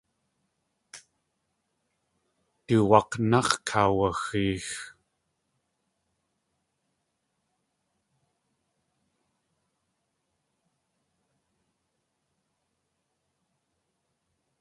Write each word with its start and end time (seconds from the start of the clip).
Du 2.67 2.77
waak̲náx̲ 2.89 3.53
kaawaxeex. 3.67 4.67